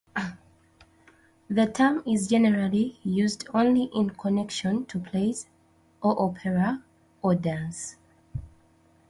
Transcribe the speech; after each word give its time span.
The 1.47 1.67
term 1.67 2.01
is 2.07 2.27
generally 2.27 2.97
used 3.03 3.47
only 3.53 3.83
in 3.93 4.09
connection 4.09 4.87
to 4.87 4.97
plays, 4.97 5.45
or 6.01 6.19
opera, 6.19 6.83
or 7.21 7.35
dance. 7.35 7.97